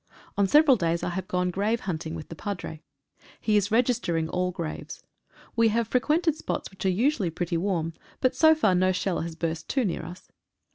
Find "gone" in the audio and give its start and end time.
1.27-1.51